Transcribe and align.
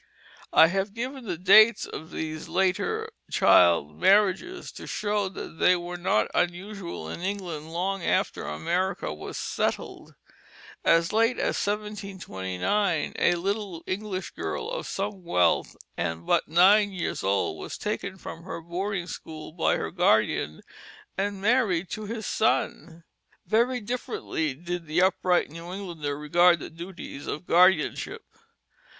I 0.51 0.65
have 0.65 0.95
given 0.95 1.25
the 1.25 1.37
dates 1.37 1.85
of 1.85 2.09
these 2.09 2.47
later 2.49 3.11
child 3.29 3.99
marriages 3.99 4.71
to 4.71 4.87
show 4.87 5.29
that 5.29 5.59
they 5.59 5.75
were 5.75 5.95
not 5.95 6.27
unusual 6.33 7.07
in 7.07 7.21
England 7.21 7.71
long 7.71 8.01
after 8.03 8.45
America 8.47 9.13
was 9.13 9.37
settled. 9.37 10.15
As 10.83 11.13
late 11.13 11.37
as 11.37 11.63
1729 11.63 13.13
a 13.15 13.35
little 13.35 13.83
English 13.85 14.31
girl 14.31 14.71
of 14.71 14.87
some 14.87 15.23
wealth 15.23 15.75
and 15.95 16.25
but 16.25 16.47
nine 16.47 16.91
years 16.91 17.23
old 17.23 17.59
was 17.61 17.77
taken 17.77 18.17
from 18.17 18.41
her 18.41 18.59
boarding 18.59 19.05
school 19.05 19.51
by 19.51 19.77
her 19.77 19.91
guardian 19.91 20.61
and 21.15 21.39
married 21.43 21.91
to 21.91 22.07
his 22.07 22.25
son. 22.25 23.03
Very 23.45 23.79
differently 23.79 24.55
did 24.55 24.87
the 24.87 25.03
upright 25.03 25.51
New 25.51 25.71
Englander 25.71 26.17
regard 26.17 26.57
the 26.59 26.71
duties 26.71 27.27
of 27.27 27.45
guardianship. 27.45 28.23